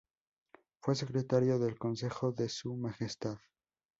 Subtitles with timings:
[0.79, 3.37] Fue Secretario del Consejo de Su Majestad.